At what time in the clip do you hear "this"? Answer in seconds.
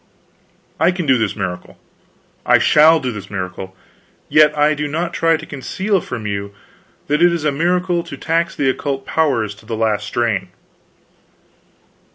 1.19-1.35, 3.11-3.29